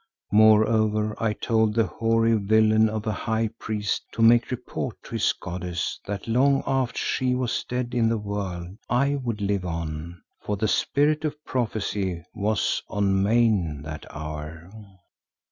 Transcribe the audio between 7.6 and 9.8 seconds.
dead in the world, I would live